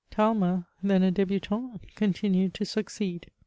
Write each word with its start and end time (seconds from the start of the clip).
Talma, 0.09 0.65
then 0.81 1.03
a 1.03 1.11
debutant^ 1.11 1.81
continued 1.93 2.55
to 2.55 2.65
succeed. 2.65 3.29